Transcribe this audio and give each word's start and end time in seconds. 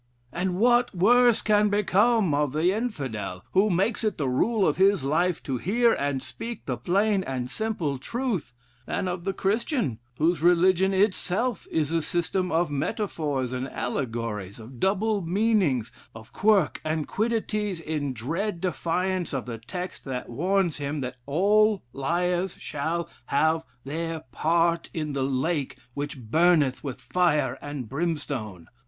And 0.33 0.55
what 0.55 0.95
worse 0.95 1.43
can 1.43 1.69
become 1.69 2.33
of 2.33 2.53
the 2.53 2.71
Infidel, 2.71 3.43
who 3.51 3.69
makes 3.69 4.03
it 4.03 4.17
the 4.17 4.27
rule 4.27 4.67
of 4.67 4.77
his 4.77 5.03
life 5.03 5.43
'to 5.43 5.59
hear 5.59 5.93
and 5.93 6.23
speak 6.23 6.65
the 6.65 6.75
plain 6.75 7.23
and 7.23 7.51
simple 7.51 7.99
truth,' 7.99 8.51
than 8.87 9.07
of 9.07 9.25
the 9.25 9.31
Christian, 9.33 9.99
whose 10.17 10.41
religion 10.41 10.91
itself 10.91 11.67
is 11.69 11.91
a 11.91 12.01
system 12.01 12.51
of 12.51 12.71
metaphors 12.71 13.53
and 13.53 13.69
allegories, 13.69 14.57
of 14.59 14.79
double 14.79 15.21
meanings, 15.21 15.91
of 16.15 16.33
quirk 16.33 16.81
and 16.83 17.07
quiddities 17.07 17.79
in 17.79 18.11
dread 18.11 18.59
defiance 18.59 19.33
of 19.35 19.45
the 19.45 19.59
text 19.59 20.03
that 20.05 20.29
warns 20.29 20.77
him, 20.77 21.01
that 21.01 21.17
'All 21.27 21.83
liars 21.93 22.57
shall 22.59 23.07
have 23.27 23.61
their 23.83 24.21
part 24.31 24.89
in 24.95 25.13
the 25.13 25.21
lake 25.21 25.77
which 25.93 26.17
burneth 26.19 26.83
with 26.83 26.99
fire 26.99 27.59
and 27.61 27.87
brimstone?' 27.87 28.65